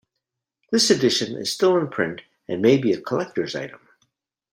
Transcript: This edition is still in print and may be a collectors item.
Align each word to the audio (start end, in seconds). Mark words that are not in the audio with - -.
This 0.71 0.89
edition 0.89 1.35
is 1.37 1.53
still 1.53 1.77
in 1.77 1.87
print 1.87 2.21
and 2.47 2.59
may 2.59 2.79
be 2.79 2.91
a 2.91 2.99
collectors 2.99 3.55
item. 3.55 3.87